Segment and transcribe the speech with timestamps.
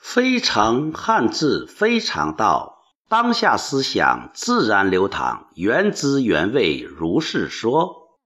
[0.00, 2.78] 非常汉字，非常道。
[3.06, 8.18] 当下思想自然流淌，原汁原味，如是说。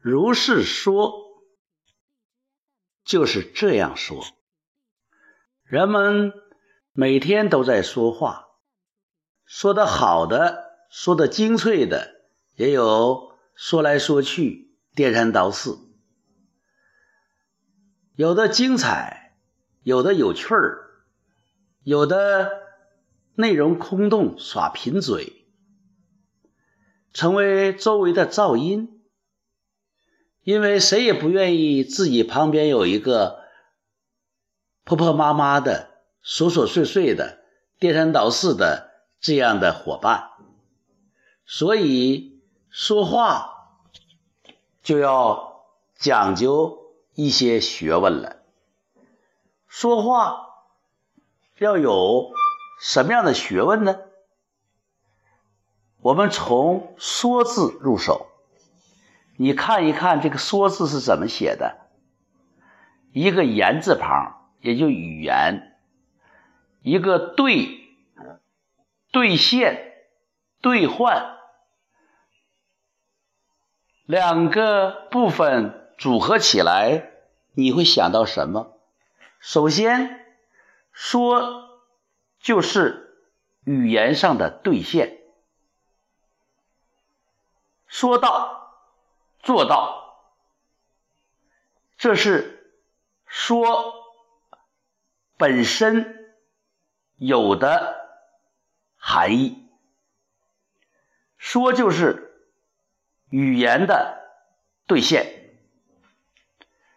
[0.00, 1.12] 如是说，
[3.04, 4.24] 就是这样说。
[5.62, 6.32] 人们
[6.92, 8.46] 每天都在说话，
[9.44, 12.16] 说的好的，说的精粹的，
[12.56, 15.78] 也有说来说去，颠三倒四，
[18.16, 19.23] 有的精彩。
[19.84, 20.88] 有的有趣儿，
[21.82, 22.50] 有的
[23.34, 25.44] 内容空洞，耍贫嘴，
[27.12, 29.02] 成为周围的噪音。
[30.42, 33.44] 因为谁也不愿意自己旁边有一个
[34.84, 35.88] 婆婆妈妈的、
[36.22, 37.38] 琐琐碎碎的、
[37.78, 40.30] 颠三倒四的这样的伙伴，
[41.46, 43.80] 所以说话
[44.82, 48.43] 就要讲究一些学问了。
[49.76, 50.50] 说话
[51.58, 52.32] 要有
[52.80, 54.02] 什么样的学问呢？
[56.00, 58.28] 我们从“说”字入手，
[59.36, 61.88] 你看一看这个“说”字是怎么写的？
[63.10, 65.74] 一个言字旁，也就语言；
[66.82, 67.80] 一个兑，
[69.10, 69.92] 兑现、
[70.60, 71.36] 兑换，
[74.06, 77.10] 两个部分组合起来，
[77.54, 78.73] 你会想到什么？
[79.46, 80.24] 首先，
[80.90, 81.78] 说
[82.40, 83.14] 就是
[83.62, 85.20] 语言上的兑现，
[87.86, 88.74] 说到
[89.40, 90.32] 做到，
[91.98, 92.74] 这是
[93.26, 93.92] 说
[95.36, 96.34] 本身
[97.16, 98.00] 有的
[98.96, 99.68] 含义。
[101.36, 102.48] 说就是
[103.28, 104.22] 语言的
[104.86, 105.54] 兑现，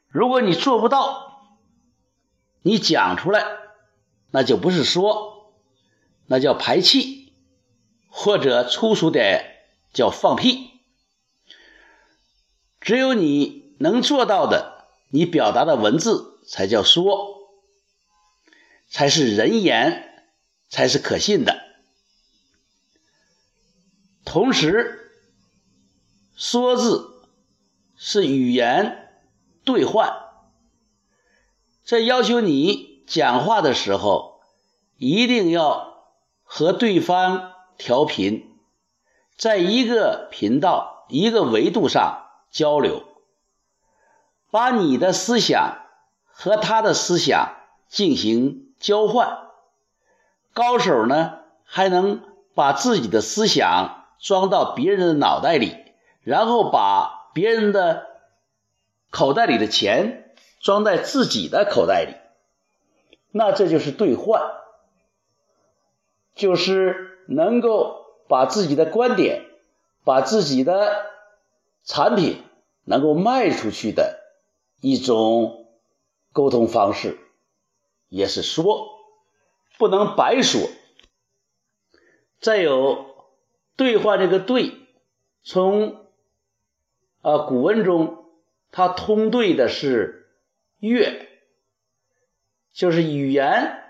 [0.07, 1.27] 如果你做不到。
[2.67, 3.45] 你讲出来，
[4.29, 5.53] 那就不是说，
[6.25, 7.31] 那叫排气，
[8.09, 9.63] 或者粗俗点
[9.93, 10.71] 叫放屁。
[12.81, 17.53] 只有你能做到的，你表达的文字才叫说，
[18.89, 20.25] 才是人言，
[20.67, 21.61] 才是可信的。
[24.25, 25.13] 同时，
[26.35, 27.29] 说字
[27.95, 29.09] 是语言
[29.63, 30.26] 兑换。
[31.87, 34.41] 这要求你讲话的时候，
[34.97, 36.03] 一定要
[36.43, 38.57] 和对方调频，
[39.37, 43.03] 在一个频道、一个维度上交流，
[44.51, 45.77] 把你的思想
[46.25, 47.55] 和他的思想
[47.87, 49.37] 进行交换。
[50.53, 52.21] 高手呢，还能
[52.53, 55.73] 把自己的思想装到别人的脑袋里，
[56.21, 58.07] 然后把别人的
[59.09, 60.25] 口袋里的钱。
[60.67, 62.13] 装在自己的口袋里，
[63.31, 64.51] 那这就是兑换，
[66.35, 69.45] 就是能够把自己的观点、
[70.03, 71.05] 把自己的
[71.85, 72.43] 产品
[72.83, 74.19] 能够卖出去的
[74.81, 75.69] 一种
[76.33, 77.17] 沟通方式，
[78.09, 78.89] 也是说
[79.77, 80.69] 不能白说。
[82.41, 83.05] 再有
[83.77, 84.73] 兑换这个兑，
[85.43, 86.05] 从
[87.21, 88.25] 啊古文中
[88.69, 90.25] 它通兑的是。
[90.79, 91.27] 悦，
[92.71, 93.83] 就是语言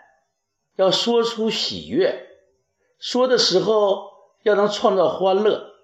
[0.75, 2.27] 要说出喜悦，
[2.99, 4.11] 说的时候
[4.43, 5.75] 要能创造欢乐，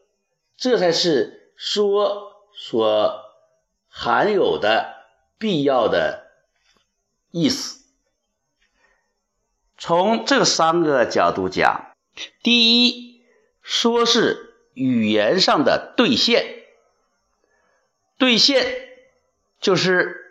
[0.56, 3.22] 这才是说所
[3.90, 6.32] 含有的必要的
[7.32, 7.84] 意思。
[9.78, 11.94] 从这三个角度讲，
[12.42, 13.22] 第一，
[13.62, 16.64] 说是语言上的兑现，
[18.18, 18.66] 兑现
[19.60, 20.22] 就是。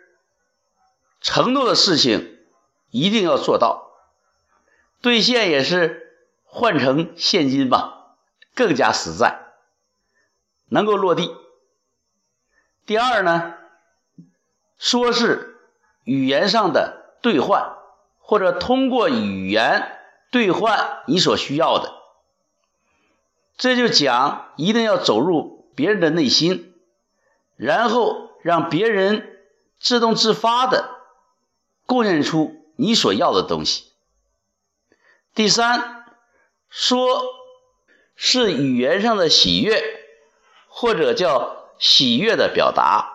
[1.23, 2.37] 承诺的事情
[2.91, 3.91] 一定要做到，
[5.01, 8.17] 兑现也是换成现金吧，
[8.53, 9.39] 更加实在，
[10.67, 11.33] 能够落地。
[12.85, 13.55] 第二呢，
[14.77, 15.57] 说是
[16.03, 17.77] 语言上的兑换，
[18.19, 19.97] 或者通过语言
[20.29, 21.93] 兑换你所需要的，
[23.57, 26.75] 这就讲一定要走入别人的内心，
[27.55, 29.39] 然后让别人
[29.79, 30.92] 自动自发的。
[31.93, 33.83] 贡献出你所要的东西。
[35.35, 36.05] 第三，
[36.67, 37.23] 说
[38.15, 39.79] 是语言上的喜悦，
[40.67, 43.11] 或者叫喜悦的表达。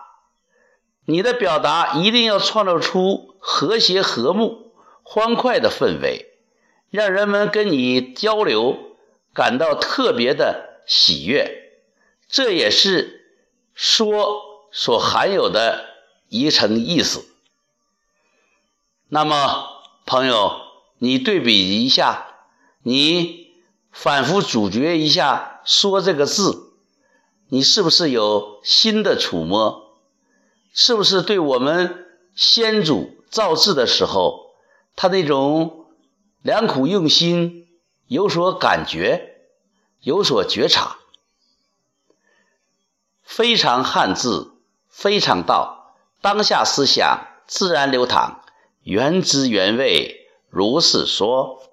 [1.03, 4.71] 你的表达一定要创造出和谐、和睦、
[5.03, 6.31] 欢快的氛围，
[6.89, 8.95] 让人们跟你交流
[9.33, 11.73] 感到特别的喜悦。
[12.29, 13.25] 这也是
[13.73, 15.85] 说所含有的
[16.29, 17.25] 一层意思。
[19.09, 19.75] 那么。
[20.05, 20.59] 朋友，
[20.97, 22.25] 你对比一下，
[22.81, 23.53] 你
[23.91, 26.73] 反复咀嚼一下，说这个字，
[27.49, 29.99] 你是不是有新的触摸？
[30.73, 34.55] 是不是对我们先祖造字的时候，
[34.95, 35.85] 他那种
[36.41, 37.67] 良苦用心
[38.07, 39.43] 有所感觉，
[40.01, 40.97] 有所觉察？
[43.21, 44.53] 非常汉字，
[44.87, 48.41] 非常道，当下思想自然流淌。
[48.83, 51.68] 原汁原味，如是说。